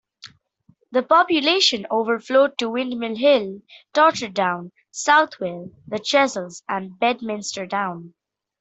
[0.89, 3.61] The population overflowed to Windmill Hill,
[3.93, 8.15] Totterdown, Southville, the Chessels and Bedminster Down.